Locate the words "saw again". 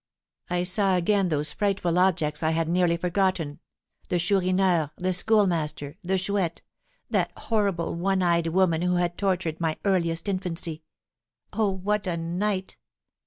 0.63-1.29